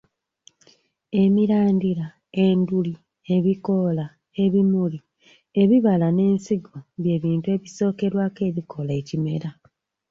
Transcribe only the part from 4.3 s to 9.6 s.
ebimuli, ebibala n'ensigo by'ebitundu ebisookerwako ebikola ekimera